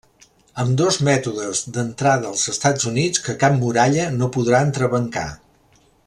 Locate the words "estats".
2.53-2.89